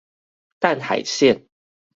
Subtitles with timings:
[0.59, 1.45] 淡海線